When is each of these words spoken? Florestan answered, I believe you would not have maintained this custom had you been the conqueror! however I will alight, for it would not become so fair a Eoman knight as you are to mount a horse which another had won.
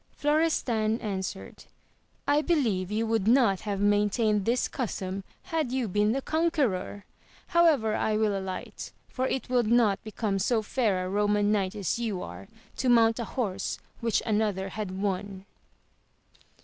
Florestan 0.15 0.99
answered, 0.99 1.65
I 2.27 2.41
believe 2.41 2.89
you 2.91 3.05
would 3.05 3.27
not 3.27 3.59
have 3.59 3.79
maintained 3.79 4.45
this 4.45 4.67
custom 4.67 5.23
had 5.43 5.71
you 5.71 5.87
been 5.87 6.11
the 6.11 6.23
conqueror! 6.23 7.05
however 7.49 7.95
I 7.95 8.17
will 8.17 8.35
alight, 8.35 8.91
for 9.07 9.27
it 9.27 9.47
would 9.47 9.67
not 9.67 10.03
become 10.03 10.39
so 10.39 10.63
fair 10.63 11.05
a 11.05 11.11
Eoman 11.11 11.45
knight 11.51 11.75
as 11.75 11.99
you 11.99 12.23
are 12.23 12.47
to 12.77 12.89
mount 12.89 13.19
a 13.19 13.25
horse 13.25 13.77
which 13.99 14.23
another 14.25 14.69
had 14.69 14.89
won. 14.89 15.45